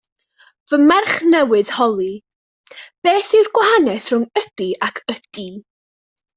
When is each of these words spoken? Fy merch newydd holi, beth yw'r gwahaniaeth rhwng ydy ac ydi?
Fy 0.71 0.77
merch 0.91 1.11
newydd 1.33 1.69
holi, 1.75 2.09
beth 3.09 3.31
yw'r 3.41 3.53
gwahaniaeth 3.59 4.11
rhwng 4.17 4.27
ydy 4.45 4.71
ac 4.91 5.07
ydi? 5.19 5.49